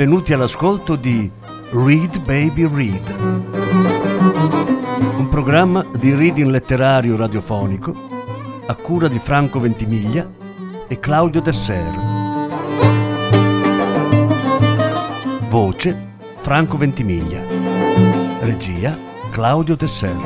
[0.00, 1.30] benvenuti all'ascolto di
[1.72, 3.16] Read Baby Read,
[5.18, 7.94] un programma di reading letterario radiofonico
[8.64, 10.26] a cura di Franco Ventimiglia
[10.88, 11.94] e Claudio Desser.
[15.50, 17.42] Voce Franco Ventimiglia.
[18.40, 18.96] Regia
[19.30, 20.16] Claudio Desser.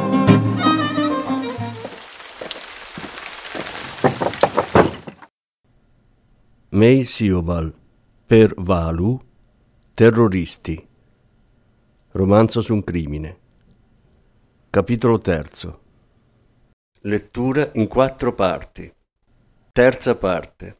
[6.68, 7.74] May Sioval
[8.24, 9.32] per Valu
[9.94, 10.88] Terroristi.
[12.10, 13.38] Romanzo su un crimine.
[14.68, 15.82] Capitolo terzo.
[17.02, 18.92] Lettura in quattro parti.
[19.70, 20.78] Terza parte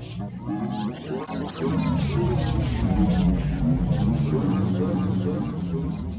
[0.00, 1.14] Thank
[6.04, 6.09] you.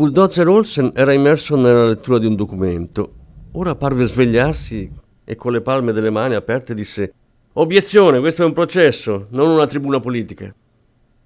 [0.00, 3.12] Bulldozer Olsen era immerso nella lettura di un documento.
[3.52, 4.90] Ora parve svegliarsi
[5.22, 7.12] e con le palme delle mani aperte disse
[7.52, 10.54] Obiezione, questo è un processo, non una tribuna politica.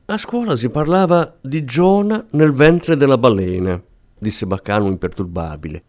[0.06, 3.80] A scuola si parlava di Giona nel ventre della balena,
[4.18, 5.80] disse Baccano imperturbabile.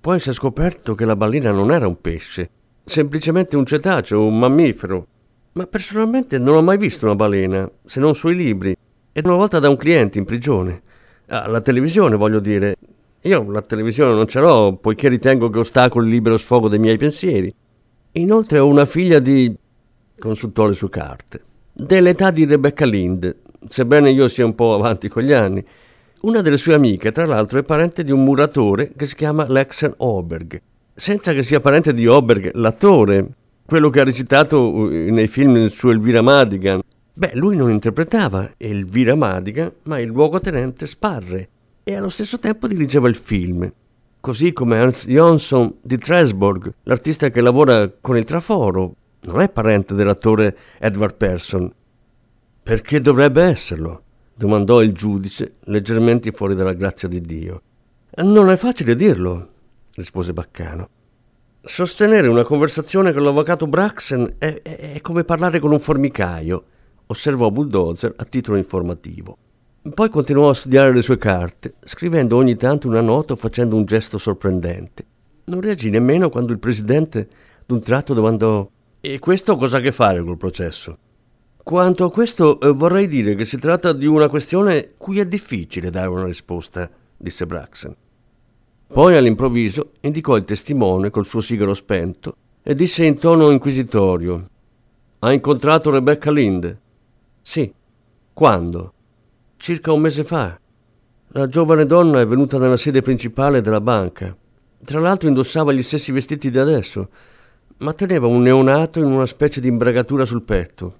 [0.00, 2.50] Poi si è scoperto che la balena non era un pesce,
[2.84, 5.06] semplicemente un cetaceo, un mammifero.
[5.54, 8.76] Ma personalmente non ho mai visto una balena, se non sui libri,
[9.10, 10.82] ed una volta da un cliente in prigione.
[11.30, 12.76] Ah, la televisione, voglio dire.
[13.22, 16.96] Io la televisione non ce l'ho, poiché ritengo che ostacoli il libero sfogo dei miei
[16.96, 17.54] pensieri.
[18.12, 19.54] Inoltre ho una figlia di...
[20.18, 21.42] consultò le sue carte.
[21.70, 23.36] Dell'età di Rebecca Lind,
[23.68, 25.62] sebbene io sia un po' avanti con gli anni.
[26.22, 29.92] Una delle sue amiche, tra l'altro, è parente di un muratore che si chiama Lexen
[29.98, 30.60] Oberg.
[30.94, 33.28] Senza che sia parente di Oberg, l'attore,
[33.66, 36.80] quello che ha recitato nei film su Elvira Madigan
[37.18, 41.48] Beh, lui non interpretava Elvira Madigan, ma il luogotenente Sparre,
[41.82, 43.68] e allo stesso tempo dirigeva il film.
[44.20, 49.94] Così come Ernst Jonsson di Tresborg, l'artista che lavora con il traforo, non è parente
[49.94, 51.72] dell'attore Edward Persson.
[52.62, 54.02] Perché dovrebbe esserlo?
[54.36, 57.62] domandò il giudice, leggermente fuori dalla grazia di Dio.
[58.18, 59.48] Non è facile dirlo,
[59.96, 60.88] rispose Baccano.
[61.62, 66.67] Sostenere una conversazione con l'avvocato Braxen è, è, è come parlare con un formicaio
[67.08, 69.36] osservò Bulldozer a titolo informativo.
[69.94, 73.84] Poi continuò a studiare le sue carte, scrivendo ogni tanto una nota o facendo un
[73.84, 75.04] gesto sorprendente.
[75.44, 77.28] Non reagì nemmeno quando il presidente
[77.64, 78.68] d'un tratto domandò
[79.00, 80.98] E questo cosa ha a che fare col processo?
[81.62, 85.90] Quanto a questo eh, vorrei dire che si tratta di una questione cui è difficile
[85.90, 87.94] dare una risposta, disse Braxen.
[88.86, 94.48] Poi all'improvviso indicò il testimone col suo sigaro spento e disse in tono inquisitorio
[95.20, 96.78] Ha incontrato Rebecca Lind?
[97.48, 97.72] Sì.
[98.34, 98.92] Quando?
[99.56, 100.60] Circa un mese fa.
[101.28, 104.36] La giovane donna è venuta nella sede principale della banca.
[104.84, 107.08] Tra l'altro indossava gli stessi vestiti di adesso,
[107.78, 110.98] ma teneva un neonato in una specie di imbragatura sul petto.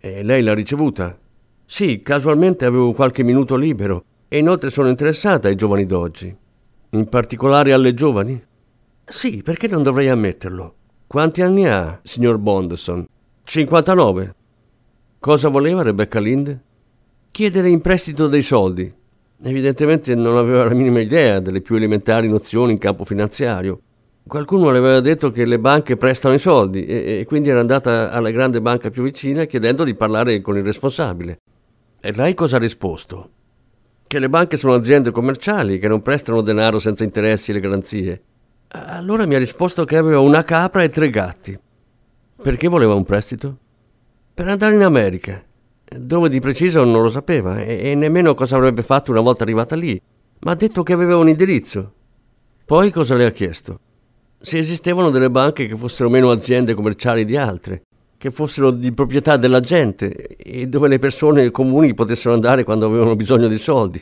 [0.00, 1.16] E lei l'ha ricevuta?
[1.64, 6.36] Sì, casualmente avevo qualche minuto libero e inoltre sono interessata ai giovani d'oggi.
[6.90, 8.44] In particolare alle giovani?
[9.04, 10.74] Sì, perché non dovrei ammetterlo?
[11.06, 13.06] Quanti anni ha, signor Bonderson?
[13.44, 14.34] 59.
[15.24, 16.54] Cosa voleva Rebecca Lind?
[17.30, 18.92] Chiedere in prestito dei soldi.
[19.42, 23.80] Evidentemente non aveva la minima idea delle più elementari nozioni in campo finanziario.
[24.28, 28.10] Qualcuno le aveva detto che le banche prestano i soldi e, e quindi era andata
[28.10, 31.38] alla grande banca più vicina chiedendo di parlare con il responsabile.
[32.02, 33.30] E lei cosa ha risposto?
[34.06, 38.22] Che le banche sono aziende commerciali che non prestano denaro senza interessi e garanzie.
[38.72, 41.58] Allora mi ha risposto che aveva una capra e tre gatti.
[42.42, 43.60] Perché voleva un prestito?
[44.34, 45.42] Per andare in America.
[45.96, 49.76] Dove di preciso non lo sapeva e, e nemmeno cosa avrebbe fatto una volta arrivata
[49.76, 50.00] lì,
[50.40, 51.92] ma ha detto che aveva un indirizzo.
[52.64, 53.78] Poi cosa le ha chiesto?
[54.40, 57.82] Se esistevano delle banche che fossero meno aziende commerciali di altre,
[58.18, 63.14] che fossero di proprietà della gente e dove le persone comuni potessero andare quando avevano
[63.14, 64.00] bisogno di soldi.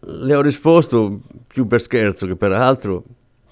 [0.00, 3.04] Le ho risposto, più per scherzo che per altro,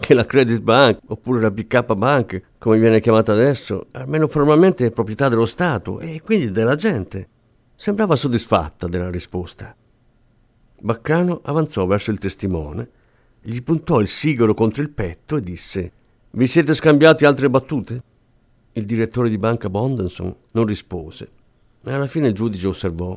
[0.03, 4.91] che la Credit Bank, oppure la BK Bank, come viene chiamata adesso, almeno formalmente è
[4.91, 7.29] proprietà dello Stato e quindi della gente.
[7.77, 9.75] Sembrava soddisfatta della risposta.
[10.81, 12.91] Baccano avanzò verso il testimone,
[13.41, 15.93] gli puntò il sigaro contro il petto e disse
[16.33, 18.03] Vi siete scambiati altre battute?
[18.73, 21.31] Il direttore di banca Bondenson non rispose
[21.85, 23.17] e alla fine il giudice osservò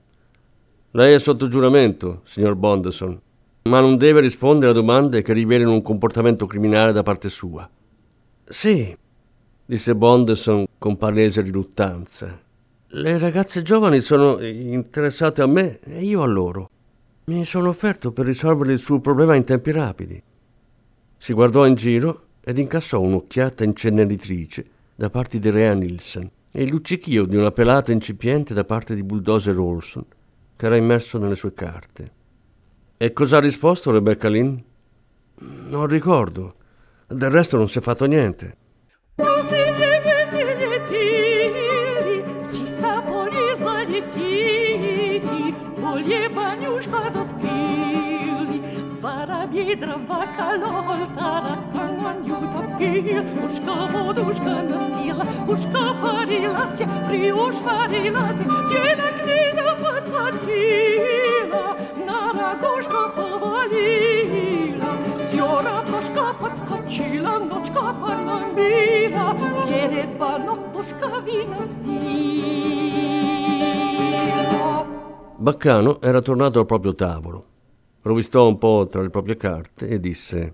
[0.92, 3.20] Lei è sotto giuramento, signor Bondenson,
[3.68, 7.68] ma non deve rispondere a domande che rivelino un comportamento criminale da parte sua.
[8.48, 8.96] Sì,
[9.66, 12.40] disse Bondenson con palese riluttanza.
[12.88, 16.70] Le ragazze giovani sono interessate a me e io a loro.
[17.26, 20.22] Mi sono offerto per risolvere il suo problema in tempi rapidi.
[21.18, 24.64] Si guardò in giro ed incassò un'occhiata inceneritrice
[24.94, 29.02] da parte di Rea Nielsen e il luccichio di una pelata incipiente da parte di
[29.02, 30.06] Bulldozer Olson,
[30.56, 32.24] che era immerso nelle sue carte.
[32.98, 34.58] E cosa ha risposto Rebecca Lynn?
[35.68, 36.56] Non ricordo.
[37.08, 38.56] Del resto non si è fatto niente.
[75.38, 77.54] Baccano era tornato al proprio tavolo
[78.06, 80.54] rovistò un po' tra le proprie carte e disse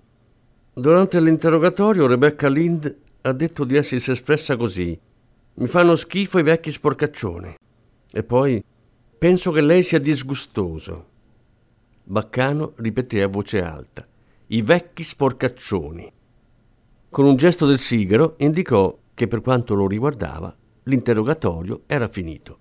[0.74, 4.98] Durante l'interrogatorio Rebecca Lind ha detto di essersi espressa così.
[5.54, 7.56] Mi fanno schifo i vecchi sporcaccioni.
[8.10, 8.62] E poi
[9.18, 11.06] penso che lei sia disgustoso.
[12.04, 14.06] Baccano ripeté a voce alta.
[14.48, 16.10] I vecchi sporcaccioni.
[17.10, 22.58] Con un gesto del sigaro indicò che per quanto lo riguardava l'interrogatorio era finito.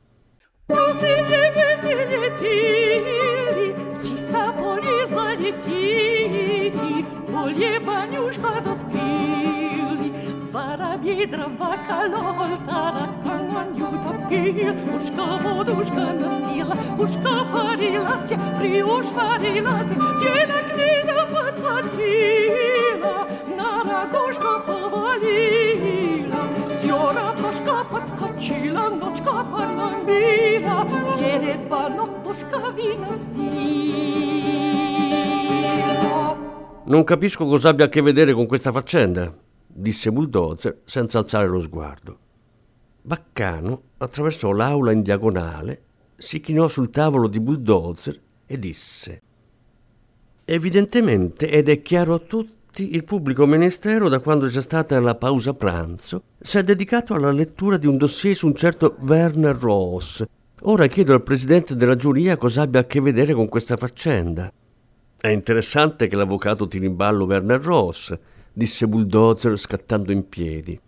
[11.30, 14.74] vaca loltara Kangan juta pil.
[14.96, 19.94] Uška voduška nosila Uška parila se Priuš parila se.
[19.94, 23.18] Njena knjiga podvatila
[23.58, 26.42] Na ragoška povalila.
[26.80, 30.86] Sjora paška podskočila Nočka pa namila.
[31.22, 33.62] Jered banok voška vinosila
[36.86, 39.51] Non capisco cosa abbia a che vedere con questa faccenda
[39.82, 42.18] disse Bulldozer senza alzare lo sguardo.
[43.02, 45.82] Baccano attraversò l'aula in diagonale,
[46.16, 49.22] si chinò sul tavolo di Bulldozer e disse
[50.46, 55.54] Evidentemente, ed è chiaro a tutti, il pubblico ministero, da quando c'è stata la pausa
[55.54, 60.24] pranzo, si è dedicato alla lettura di un dossier su un certo Werner Ross.
[60.64, 64.52] Ora chiedo al presidente della giuria cosa abbia a che vedere con questa faccenda.
[65.18, 68.18] È interessante che l'avvocato tiri in ballo Werner Ross,
[68.54, 70.80] disse Bulldozer scattando in piedi.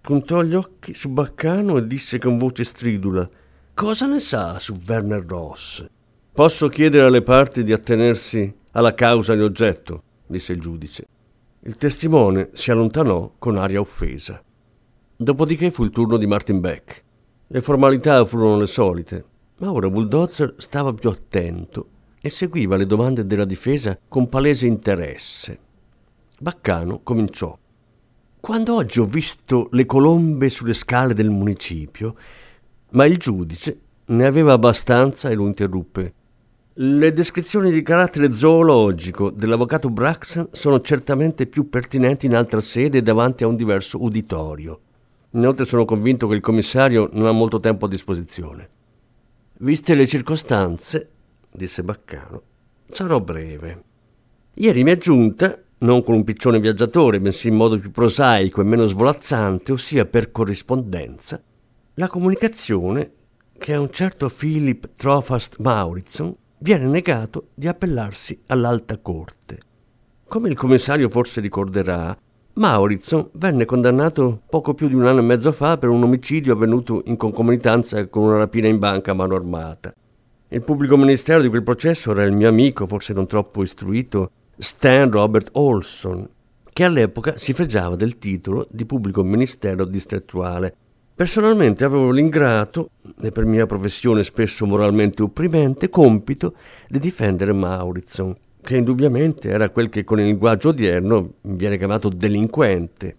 [0.00, 3.28] Puntò gli occhi su Baccano e disse con voce stridula:
[3.74, 5.86] Cosa ne sa su Werner Ross?
[6.32, 11.06] Posso chiedere alle parti di attenersi alla causa di oggetto, disse il giudice.
[11.60, 14.42] Il testimone si allontanò con aria offesa.
[15.16, 17.02] Dopodiché fu il turno di Martin Beck.
[17.46, 19.24] Le formalità furono le solite,
[19.58, 21.88] ma ora Bulldozer stava più attento
[22.20, 25.58] e seguiva le domande della difesa con palese interesse.
[26.44, 27.58] Baccano cominciò.
[28.38, 32.14] Quando oggi ho visto le colombe sulle scale del municipio,
[32.90, 36.12] ma il giudice ne aveva abbastanza e lo interruppe.
[36.74, 43.42] Le descrizioni di carattere zoologico dell'avvocato Braxton sono certamente più pertinenti in altra sede davanti
[43.42, 44.80] a un diverso uditorio.
[45.30, 48.68] Inoltre sono convinto che il commissario non ha molto tempo a disposizione.
[49.60, 51.08] Viste le circostanze,
[51.50, 52.42] disse Baccano,
[52.88, 53.82] sarò breve.
[54.56, 58.64] Ieri mi è giunta, non con un piccione viaggiatore, bensì in modo più prosaico e
[58.64, 61.42] meno svolazzante, ossia per corrispondenza,
[61.94, 63.12] la comunicazione
[63.58, 69.58] che a un certo Philip Trofast Mauritson viene negato di appellarsi all'alta corte.
[70.26, 72.16] Come il commissario forse ricorderà,
[72.54, 77.02] Mauritson venne condannato poco più di un anno e mezzo fa per un omicidio avvenuto
[77.06, 79.92] in concomitanza con una rapina in banca a mano armata.
[80.48, 85.10] Il pubblico ministero di quel processo era il mio amico, forse non troppo istruito, Stan
[85.10, 86.28] Robert Olson,
[86.72, 90.74] che all'epoca si fregiava del titolo di pubblico ministero distrettuale.
[91.14, 96.54] Personalmente avevo l'ingrato, e per mia professione spesso moralmente opprimente, compito
[96.88, 103.16] di difendere Mauritson, che indubbiamente era quel che con il linguaggio odierno viene chiamato delinquente.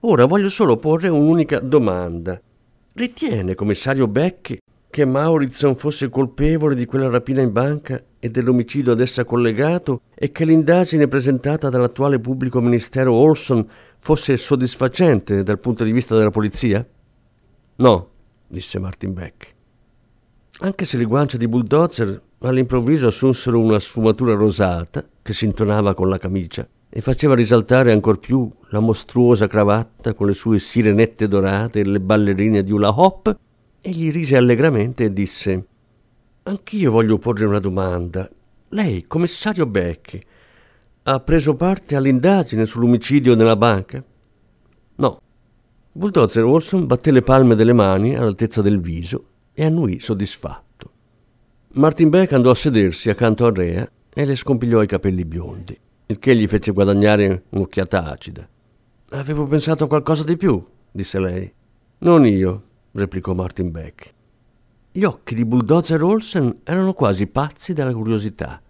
[0.00, 2.40] Ora voglio solo porre un'unica domanda.
[2.92, 9.00] Ritiene, commissario Beck, che Mauritson fosse colpevole di quella rapina in banca e dell'omicidio ad
[9.00, 15.92] essa collegato e che l'indagine presentata dall'attuale pubblico ministero Olson fosse soddisfacente dal punto di
[15.92, 16.82] vista della polizia?
[17.76, 18.08] No,
[18.46, 19.54] disse Martin Beck.
[20.60, 26.08] Anche se le guance di Bulldozer all'improvviso assunsero una sfumatura rosata che si intonava con
[26.08, 31.80] la camicia e faceva risaltare ancor più la mostruosa cravatta con le sue sirenette dorate
[31.80, 33.36] e le ballerine di hula hop,
[33.82, 35.66] egli rise allegramente e disse
[36.46, 38.28] Anch'io voglio porre una domanda.
[38.68, 40.18] Lei, commissario Beck,
[41.04, 44.04] ha preso parte all'indagine sull'omicidio nella banca?
[44.96, 45.20] No.
[45.90, 49.24] Bulldozer Olson batté le palme delle mani all'altezza del viso
[49.54, 50.90] e annui soddisfatto.
[51.74, 56.18] Martin Beck andò a sedersi accanto a Rea e le scompigliò i capelli biondi, il
[56.18, 58.46] che gli fece guadagnare un'occhiata acida.
[59.12, 61.50] Avevo pensato a qualcosa di più, disse lei.
[62.00, 64.12] Non io, replicò Martin Beck.
[64.96, 68.62] Gli occhi di Bulldozer Olsen erano quasi pazzi dalla curiosità.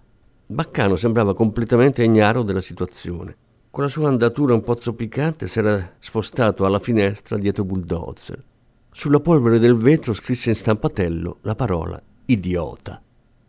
[0.47, 3.37] Baccano sembrava completamente ignaro della situazione.
[3.71, 8.43] Con la sua andatura un po' zoppicante s'era spostato alla finestra dietro Bulldozer.
[8.91, 13.03] Sulla polvere del vetro scrisse in stampatello la parola idiota.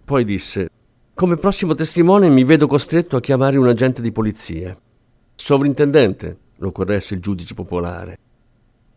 [0.04, 0.70] Poi disse,
[1.14, 4.78] come prossimo testimone mi vedo costretto a chiamare un agente di polizia.
[5.34, 8.20] Sovrintendente, lo corresse il giudice popolare.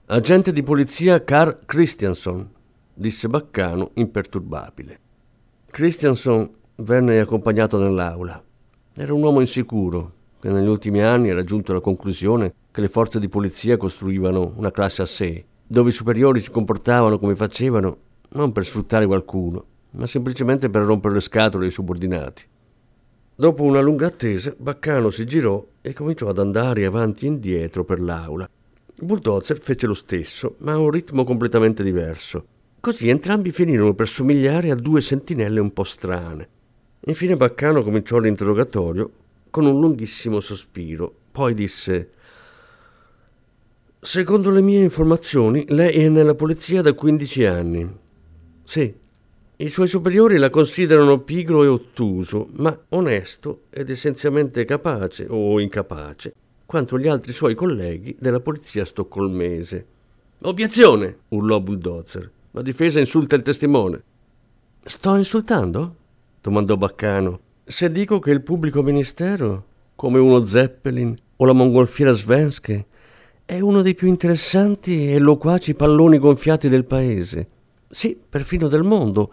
[0.06, 2.56] Agente di polizia Carl Christianson,
[2.98, 4.98] disse Baccano imperturbabile.
[5.70, 8.42] Christianson venne accompagnato nell'aula.
[8.94, 13.20] Era un uomo insicuro, che negli ultimi anni era giunto alla conclusione che le forze
[13.20, 17.98] di polizia costruivano una classe a sé, dove i superiori si comportavano come facevano
[18.30, 22.42] non per sfruttare qualcuno, ma semplicemente per rompere le scatole ai subordinati.
[23.36, 28.00] Dopo una lunga attesa, Baccano si girò e cominciò ad andare avanti e indietro per
[28.00, 28.48] l'aula.
[29.00, 32.44] Bulldozer fece lo stesso, ma a un ritmo completamente diverso.
[32.80, 36.48] Così entrambi finirono per somigliare a due sentinelle un po' strane.
[37.06, 39.10] Infine Baccano cominciò l'interrogatorio
[39.50, 41.12] con un lunghissimo sospiro.
[41.32, 42.10] Poi disse
[44.00, 47.96] Secondo le mie informazioni, lei è nella polizia da 15 anni.
[48.62, 48.94] Sì,
[49.56, 56.32] i suoi superiori la considerano pigro e ottuso, ma onesto ed essenzialmente capace o incapace,
[56.64, 59.86] quanto gli altri suoi colleghi della polizia stoccolmese.
[60.42, 61.18] Obiezione!
[61.30, 62.30] urlò Bulldozer.
[62.52, 64.02] La difesa insulta il testimone.
[64.84, 65.94] Sto insultando?
[66.40, 67.40] domandò Baccano.
[67.64, 69.64] Se dico che il pubblico ministero,
[69.94, 72.86] come uno Zeppelin o la mongolfiera Svenske,
[73.44, 77.56] è uno dei più interessanti e loquaci palloni gonfiati del paese
[77.90, 79.32] sì, perfino del mondo.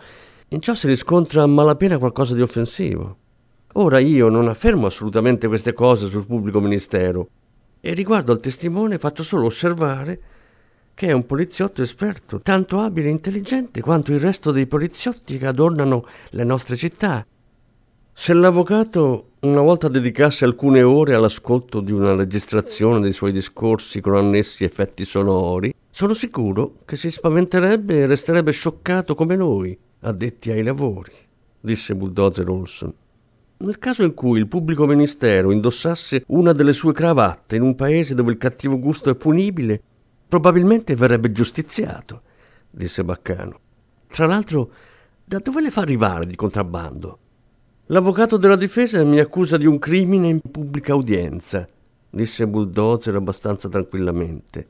[0.49, 3.17] In ciò si riscontra a malapena qualcosa di offensivo.
[3.73, 7.27] Ora io non affermo assolutamente queste cose sul pubblico ministero
[7.81, 10.21] e riguardo al testimone faccio solo osservare
[10.95, 15.45] che è un poliziotto esperto, tanto abile e intelligente quanto il resto dei poliziotti che
[15.45, 17.27] adornano le nostre città.
[18.13, 24.15] Se l'avvocato una volta dedicasse alcune ore all'ascolto di una registrazione dei suoi discorsi con
[24.15, 30.63] annessi effetti sonori, sono sicuro che si spaventerebbe e resterebbe scioccato come noi, addetti ai
[30.63, 31.11] lavori,
[31.59, 32.93] disse Bulldozer Olson.
[33.57, 38.15] Nel caso in cui il pubblico ministero indossasse una delle sue cravatte in un paese
[38.15, 39.81] dove il cattivo gusto è punibile,
[40.27, 42.21] probabilmente verrebbe giustiziato,
[42.69, 43.59] disse Baccano.
[44.07, 44.71] Tra l'altro,
[45.23, 47.19] da dove le fa arrivare di contrabbando?
[47.87, 51.67] L'avvocato della difesa mi accusa di un crimine in pubblica udienza,
[52.09, 54.69] disse Bulldozer abbastanza tranquillamente.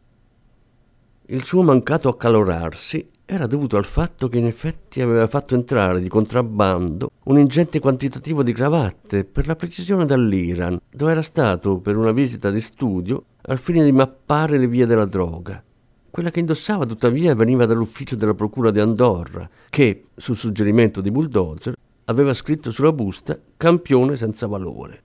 [1.28, 6.08] Il suo mancato accalorarsi era dovuto al fatto che in effetti aveva fatto entrare di
[6.08, 12.12] contrabbando un ingente quantitativo di cravatte, per la precisione dall'Iran, dove era stato per una
[12.12, 15.64] visita di studio al fine di mappare le vie della droga.
[16.12, 21.76] Quella che indossava tuttavia veniva dall'ufficio della procura di Andorra, che, sul suggerimento di Bulldozer,
[22.06, 25.05] aveva scritto sulla busta campione senza valore.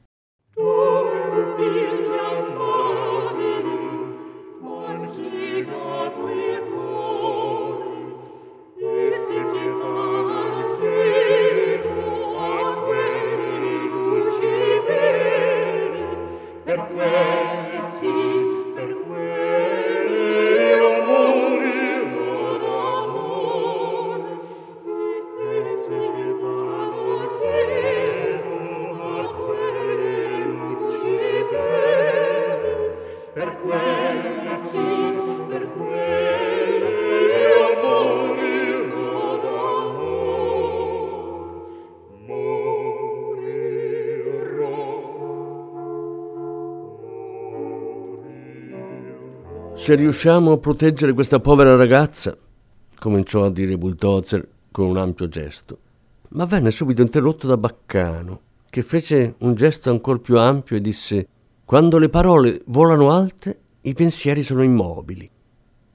[49.80, 52.36] Se riusciamo a proteggere questa povera ragazza,
[52.98, 55.78] cominciò a dire Bulldozer con un ampio gesto,
[56.28, 61.26] ma venne subito interrotto da Baccano, che fece un gesto ancora più ampio e disse
[61.64, 65.28] quando le parole volano alte, i pensieri sono immobili.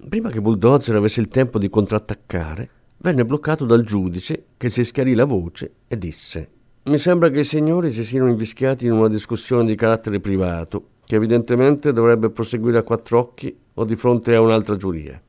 [0.10, 5.14] Prima che Bulldozer avesse il tempo di contrattaccare, venne bloccato dal giudice che si schiarì
[5.14, 6.50] la voce e disse
[6.86, 11.16] Mi sembra che i signori si siano invischiati in una discussione di carattere privato, che
[11.16, 15.22] evidentemente dovrebbe proseguire a quattro occhi o di fronte a un'altra giuria.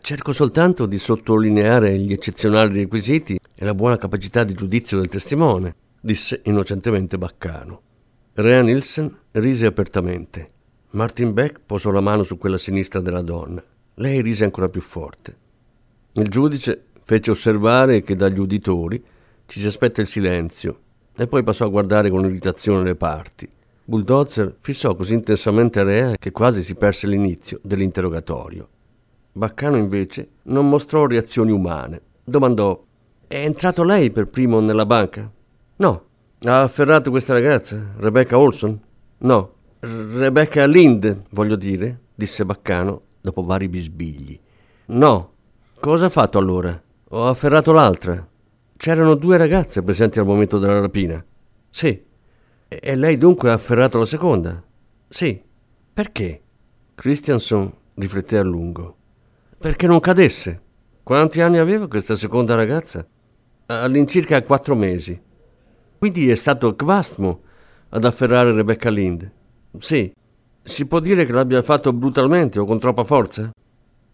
[0.00, 5.74] Cerco soltanto di sottolineare gli eccezionali requisiti e la buona capacità di giudizio del testimone,
[6.00, 7.82] disse innocentemente Baccano.
[8.34, 10.48] Rea Nielsen rise apertamente.
[10.90, 13.62] Martin Beck posò la mano su quella sinistra della donna.
[13.94, 15.36] Lei rise ancora più forte.
[16.12, 19.02] Il giudice fece osservare che dagli uditori
[19.46, 20.80] ci si aspetta il silenzio
[21.16, 23.48] e poi passò a guardare con irritazione le parti.
[23.90, 28.68] Bulldozer fissò così intensamente Rea che quasi si perse l'inizio dell'interrogatorio.
[29.32, 32.00] Baccano invece non mostrò reazioni umane.
[32.22, 32.80] Domandò:
[33.26, 35.28] È entrato lei per primo nella banca?
[35.78, 36.04] No.
[36.42, 37.94] Ha afferrato questa ragazza?
[37.96, 38.80] Rebecca Olson?
[39.18, 39.54] No.
[39.80, 44.38] Rebecca Lind, voglio dire, disse Baccano dopo vari bisbigli.
[44.86, 45.32] No.
[45.80, 46.80] Cosa ha fatto allora?
[47.08, 48.24] Ho afferrato l'altra.
[48.76, 51.24] C'erano due ragazze presenti al momento della rapina.
[51.70, 52.08] Sì.
[52.72, 54.62] E lei dunque ha afferrato la seconda?
[55.08, 55.42] Sì.
[55.92, 56.40] Perché?
[56.94, 58.96] Christianson rifletté a lungo
[59.60, 60.62] perché non cadesse.
[61.02, 63.06] Quanti anni aveva questa seconda ragazza?
[63.66, 65.20] All'incirca quattro mesi.
[65.98, 67.42] Quindi è stato Kvastmo
[67.90, 69.30] ad afferrare Rebecca Lind.
[69.78, 70.10] Sì.
[70.62, 73.50] Si può dire che l'abbia fatto brutalmente o con troppa forza?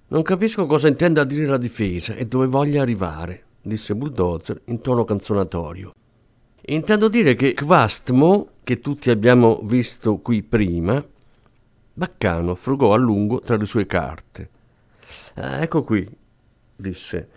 [0.09, 5.05] Non capisco cosa intenda dire la difesa e dove voglia arrivare, disse Bulldozer in tono
[5.05, 5.93] canzonatorio.
[6.69, 11.05] Intendo dire che Kvastmo, che tutti abbiamo visto qui prima,
[11.93, 14.51] Baccano frugò a lungo tra le sue carte.
[15.35, 16.09] Ah, ecco qui,
[16.75, 17.29] disse.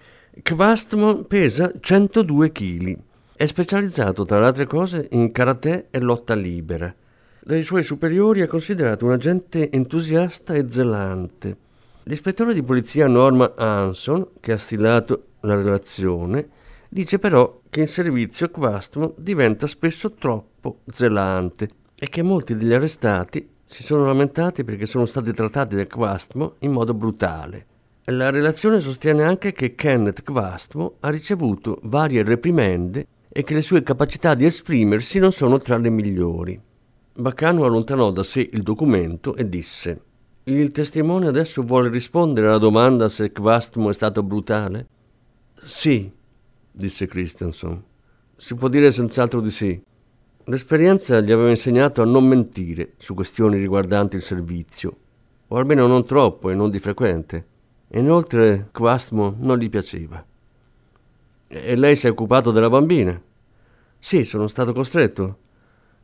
[0.41, 2.97] Kvastmo pesa 102 kg.
[3.35, 6.91] È specializzato, tra le altre cose, in karate e lotta libera.
[7.39, 11.55] Dai suoi superiori è considerato un agente entusiasta e zelante.
[12.03, 16.57] L'ispettore di polizia Norma Hanson, che ha stilato la relazione,
[16.89, 23.47] dice però che in servizio Kvastmo diventa spesso troppo zelante e che molti degli arrestati
[23.65, 27.65] si sono lamentati perché sono stati trattati da Kvastmo in modo brutale.
[28.05, 33.83] La relazione sostiene anche che Kenneth Kvastmo ha ricevuto varie reprimende e che le sue
[33.83, 36.59] capacità di esprimersi non sono tra le migliori.
[37.13, 40.01] Baccano allontanò da sé il documento e disse
[40.45, 44.87] Il testimone adesso vuole rispondere alla domanda se Kvastmo è stato brutale?
[45.61, 46.11] Sì,
[46.79, 47.83] disse Christensen.
[48.37, 49.83] Si può dire senz'altro di sì.
[50.45, 54.97] L'esperienza gli aveva insegnato a non mentire su questioni riguardanti il servizio,
[55.49, 57.45] o almeno non troppo e non di frequente.
[57.89, 60.25] Inoltre Quasmo non gli piaceva.
[61.47, 63.21] E lei si è occupato della bambina?
[63.99, 65.37] Sì, sono stato costretto.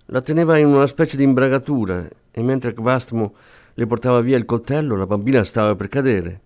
[0.07, 3.33] La teneva in una specie di imbragatura e mentre Quasmo
[3.73, 6.41] le portava via il coltello la bambina stava per cadere.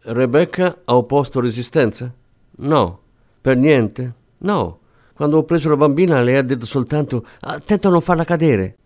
[0.00, 2.12] Rebecca ha opposto resistenza?
[2.56, 3.06] No.
[3.40, 4.14] Per niente?
[4.38, 4.78] No.
[5.14, 8.76] Quando ho preso la bambina lei ha detto soltanto attento a non farla cadere.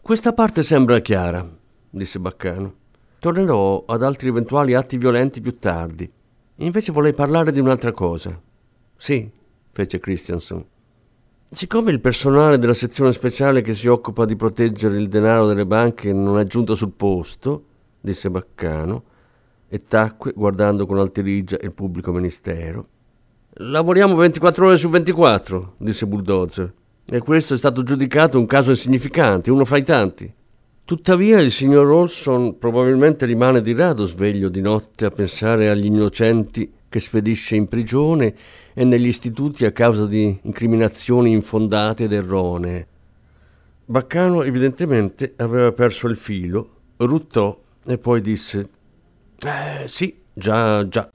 [0.00, 1.48] Questa parte sembra chiara,
[1.90, 2.74] disse Baccano.
[3.18, 6.10] Tornerò ad altri eventuali atti violenti più tardi.
[6.56, 8.40] Invece vorrei parlare di un'altra cosa.
[8.96, 9.30] Sì,
[9.72, 10.64] fece Christianson.
[11.48, 16.12] Siccome il personale della sezione speciale che si occupa di proteggere il denaro delle banche
[16.12, 17.64] non è giunto sul posto,
[18.00, 19.04] disse Baccano,
[19.68, 22.86] e tacque guardando con alterigia il pubblico ministero.
[23.62, 26.72] Lavoriamo 24 ore su 24, disse Bulldozer,
[27.04, 30.32] e questo è stato giudicato un caso insignificante, uno fra i tanti.
[30.82, 36.72] Tuttavia il signor Olson probabilmente rimane di rado sveglio di notte a pensare agli innocenti
[36.88, 38.34] che spedisce in prigione
[38.72, 42.86] e negli istituti a causa di incriminazioni infondate ed erronee.
[43.84, 48.68] Baccano evidentemente aveva perso il filo, ruttò e poi disse
[49.44, 51.10] Eh sì, già, già.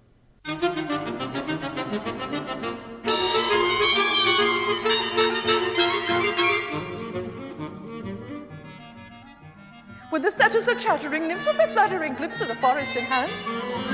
[10.16, 13.30] When the satyrs are chattering nymphs with their flattering glimpse of the forest in hand,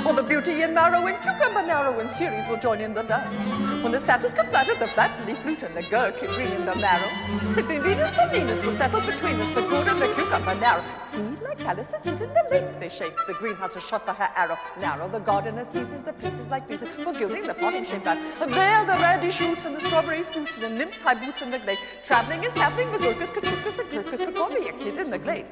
[0.05, 3.81] all the beauty in marrow and cucumber narrow and Ceres will join in the dance.
[3.81, 6.75] When the satyrs come flattered, the flat leaf flute and the gherkin ring in the
[6.75, 7.12] marrow.
[7.25, 10.84] Sipping Venus and Venus will settle between us, the good and the cucumber narrow.
[10.99, 13.15] See, like Alice's into the lake they shape.
[13.25, 14.60] The greenhouse is shot for her arrow.
[14.79, 18.19] Narrow, the gardener seizes the pieces like pieces for gilding the potting shape out.
[18.38, 21.57] There the radish roots and the strawberry fruits and the nymphs high boots in the
[21.57, 21.79] glade.
[22.03, 25.47] Traveling and sampling mazurkas, kachukas and gurkas, cornbreaks hid in the glade.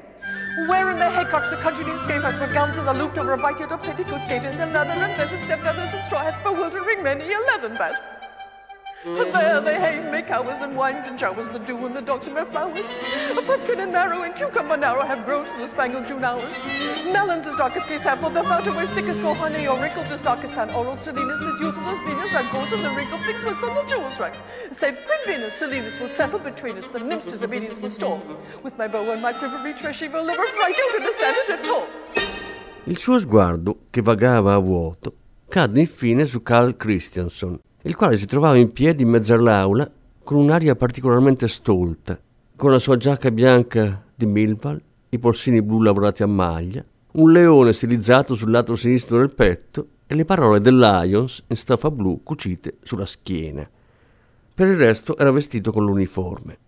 [0.68, 3.38] Wearing their haycocks, the country nymphs gave us with gowns and a looped over a
[3.38, 7.32] bited up petticoats, gaiters and leather and pheasants, step feathers and straw hats, bewildering many
[7.32, 8.19] a leathern bat.
[9.02, 12.26] And there they hang, make hours and wines and showers, the dew and the dogs
[12.26, 12.84] and their flowers.
[13.34, 16.54] A pumpkin and marrow and cucumber narrow have grown through the spangled June hours.
[17.06, 19.80] Melons as dark as case have, for the fountain where thick as go honey, or
[19.80, 20.68] wrinkled as dark as pan.
[20.70, 23.82] Oral Selinus is youthful as Venus, and gold and the wrinkled things what's on the
[23.84, 24.34] jewels rack.
[24.70, 28.20] Save Queen Venus, Selinus will settle between us, the nymphs disobedience will storm.
[28.62, 31.68] With my bow and my quiver retrace, she will never fright, don't understand it at
[31.68, 31.86] all.
[32.84, 35.14] Il suo sguardo, che vagava a vuoto,
[35.48, 39.90] cadde infine su Carl Christianson, il quale si trovava in piedi in mezzo all'aula
[40.22, 42.18] con un'aria particolarmente stolta,
[42.54, 47.72] con la sua giacca bianca di Milval, i polsini blu lavorati a maglia, un leone
[47.72, 52.76] stilizzato sul lato sinistro del petto e le parole del Lions in staffa blu cucite
[52.82, 53.68] sulla schiena.
[54.54, 56.58] Per il resto era vestito con l'uniforme.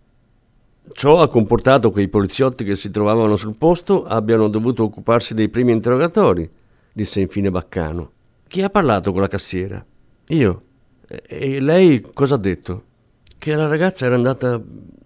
[0.91, 5.47] Ciò ha comportato che i poliziotti che si trovavano sul posto abbiano dovuto occuparsi dei
[5.47, 6.49] primi interrogatori,
[6.91, 8.11] disse infine Baccano.
[8.47, 9.83] Chi ha parlato con la cassiera?
[10.27, 10.63] Io.
[11.21, 12.83] E lei cosa ha detto?
[13.37, 14.59] Che la ragazza era andata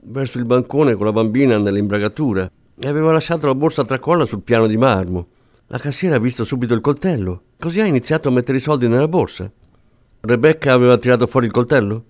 [0.04, 4.42] verso il bancone con la bambina nell'imbragatura e aveva lasciato la borsa a tracolla sul
[4.42, 5.28] piano di marmo.
[5.68, 9.10] La cassiera ha visto subito il coltello, così ha iniziato a mettere i soldi nella
[9.10, 9.52] borsa.
[10.22, 12.04] Rebecca aveva tirato fuori il coltello?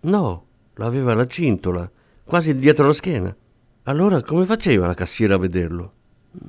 [0.00, 1.90] No, l'aveva alla cintola,
[2.24, 3.36] quasi dietro la schiena.
[3.84, 5.92] Allora come faceva la cassiera a vederlo?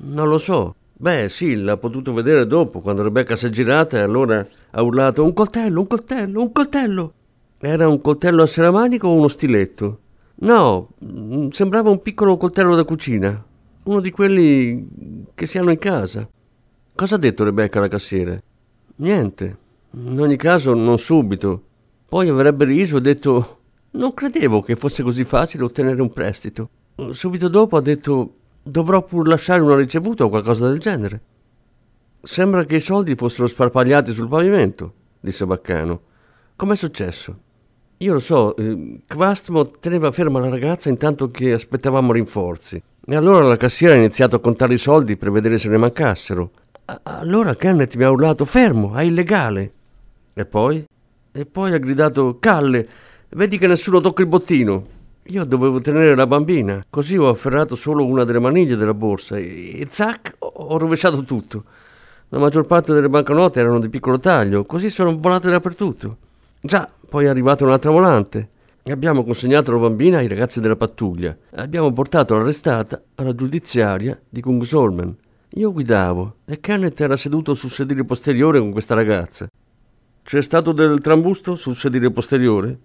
[0.04, 0.76] Non lo so.
[1.04, 5.22] Beh, sì, l'ha potuto vedere dopo, quando Rebecca si è girata e allora ha urlato
[5.22, 7.12] un coltello, un coltello, un coltello.
[7.58, 9.98] Era un coltello a seramanico o uno stiletto?
[10.36, 13.44] No, mm, sembrava un piccolo coltello da cucina,
[13.82, 14.88] uno di quelli
[15.34, 16.26] che si hanno in casa.
[16.94, 18.42] Cosa ha detto Rebecca alla cassiera?
[18.96, 19.58] Niente.
[19.90, 21.64] In ogni caso, non subito.
[22.08, 23.58] Poi avrebbe riso e detto:
[23.90, 26.70] Non credevo che fosse così facile ottenere un prestito.
[27.10, 31.20] Subito dopo ha detto: Dovrò pur lasciare una ricevuta o qualcosa del genere.
[32.22, 36.00] Sembra che i soldi fossero sparpagliati sul pavimento, disse Baccano.
[36.56, 37.38] Com'è successo?
[37.98, 42.82] Io lo so, eh, Quastmo teneva ferma la ragazza intanto che aspettavamo rinforzi.
[43.06, 46.50] E allora la cassiera ha iniziato a contare i soldi per vedere se ne mancassero.
[46.86, 49.72] A- allora Kenneth mi ha urlato fermo, è illegale.
[50.32, 50.86] E poi?
[51.32, 52.88] E poi ha gridato Calle,
[53.30, 54.86] vedi che nessuno tocca il bottino.
[55.28, 59.80] Io dovevo tenere la bambina, così ho afferrato solo una delle maniglie della borsa e,
[59.80, 61.64] e zac, ho rovesciato tutto.
[62.28, 66.16] La maggior parte delle banconote erano di piccolo taglio, così sono volate dappertutto.
[66.60, 68.50] Già, poi è arrivata un'altra volante.
[68.84, 71.34] Abbiamo consegnato la bambina ai ragazzi della pattuglia.
[71.54, 75.16] Abbiamo portato l'arrestata alla giudiziaria di Kungsolmen.
[75.54, 79.48] Io guidavo e Kenneth era seduto sul sedile posteriore con questa ragazza.
[80.22, 82.78] C'è stato del trambusto sul sedile posteriore?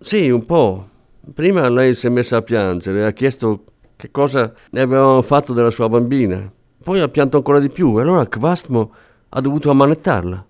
[0.00, 0.88] Sì, un po'.
[1.34, 5.52] Prima lei si è messa a piangere e ha chiesto che cosa ne avevamo fatto
[5.52, 6.52] della sua bambina.
[6.82, 8.92] Poi ha pianto ancora di più e allora Kvastmo
[9.28, 10.46] ha dovuto ammanettarla.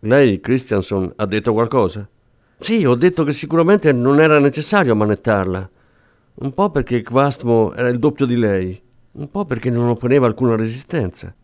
[0.00, 2.08] Lei, Christianson, ha detto qualcosa?
[2.60, 5.70] Sì, ho detto che sicuramente non era necessario ammanettarla.
[6.34, 8.80] Un po' perché Kvastmo era il doppio di lei,
[9.12, 11.34] un po' perché non opponeva alcuna resistenza.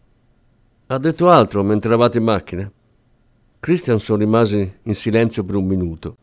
[0.86, 2.70] Ha detto altro mentre eravate in macchina.
[3.58, 6.16] Christianson rimase in silenzio per un minuto.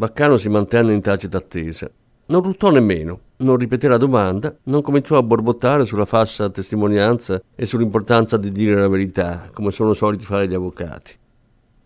[0.00, 1.90] Baccano si mantenne in tacita attesa.
[2.28, 7.66] Non ruttò nemmeno, non ripeté la domanda, non cominciò a borbottare sulla falsa testimonianza e
[7.66, 11.14] sull'importanza di dire la verità, come sono soliti fare gli avvocati.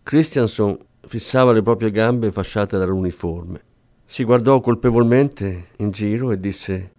[0.05, 3.61] Christianson fissava le proprie gambe fasciate dall'uniforme.
[4.07, 6.93] Si guardò colpevolmente in giro e disse: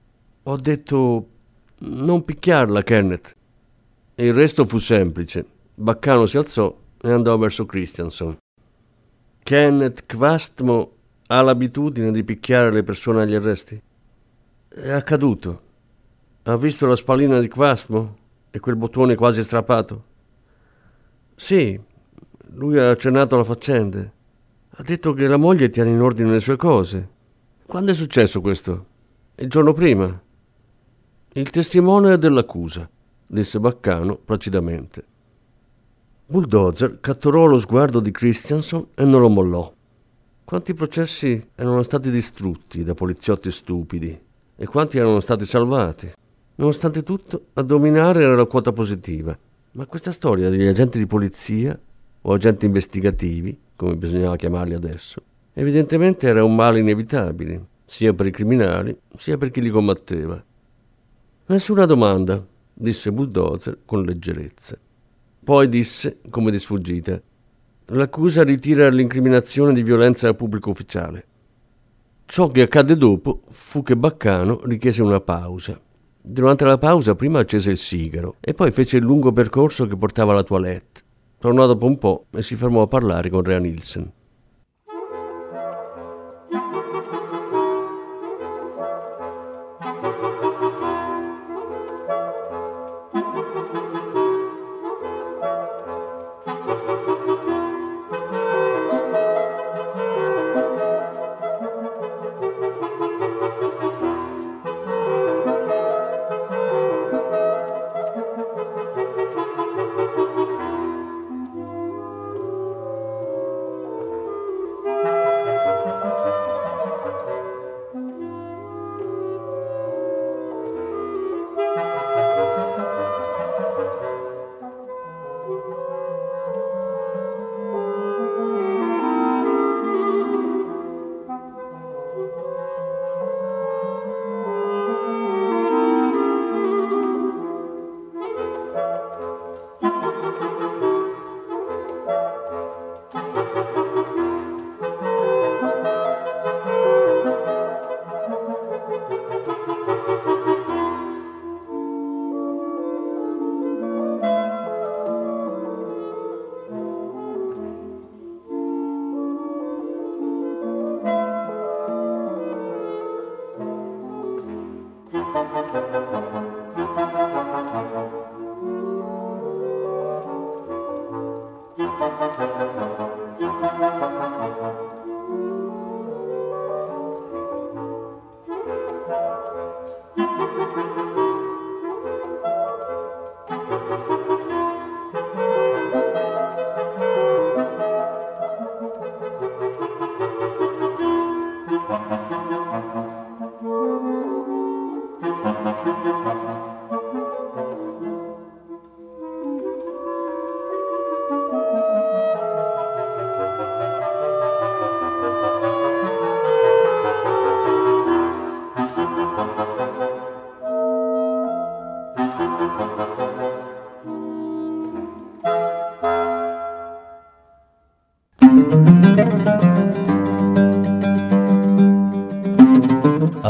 [0.44, 1.28] Ho detto
[1.78, 3.34] non picchiarla, Kenneth.
[4.16, 5.46] Il resto fu semplice.
[5.76, 8.38] Baccano si alzò e andò verso Christianson.
[9.42, 10.95] Kenneth Kvastmo
[11.28, 13.82] ha l'abitudine di picchiare le persone agli arresti?
[14.68, 15.62] È accaduto.
[16.44, 18.18] Ha visto la spallina di Kvastmo
[18.52, 20.04] e quel bottone quasi strappato?
[21.36, 21.80] Sì,
[22.54, 24.00] lui ha accennato alla faccenda.
[24.78, 27.10] Ha detto che la moglie tiene in ordine le sue cose.
[27.66, 28.86] Quando è successo questo?
[29.36, 30.22] Il giorno prima.
[31.34, 32.88] Il testimone è dell'accusa,
[33.26, 35.04] disse Baccano placidamente.
[36.28, 39.75] Bulldozer catturò lo sguardo di Christianson e non lo mollò.
[40.46, 44.16] Quanti processi erano stati distrutti da poliziotti stupidi
[44.56, 46.12] e quanti erano stati salvati.
[46.58, 49.36] Nonostante tutto, a dominare era la quota positiva.
[49.72, 51.78] Ma questa storia degli agenti di polizia,
[52.22, 55.20] o agenti investigativi, come bisognava chiamarli adesso,
[55.54, 60.42] evidentemente era un male inevitabile, sia per i criminali, sia per chi li combatteva.
[61.48, 64.78] Nessuna domanda, disse Bulldozer con leggerezza.
[65.44, 67.20] Poi disse, come di sfuggita,
[67.88, 71.26] l'accusa ritira l'incriminazione di violenza al pubblico ufficiale.
[72.26, 75.80] Ciò che accadde dopo fu che Baccano richiese una pausa.
[76.20, 80.32] Durante la pausa prima accese il sigaro e poi fece il lungo percorso che portava
[80.32, 81.02] alla toilette.
[81.38, 84.12] Tornò dopo un po' e si fermò a parlare con Rea Nielsen.